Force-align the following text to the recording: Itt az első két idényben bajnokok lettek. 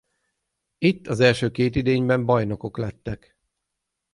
Itt 0.77 1.07
az 1.07 1.19
első 1.19 1.51
két 1.51 1.75
idényben 1.75 2.25
bajnokok 2.25 2.77
lettek. 2.77 3.37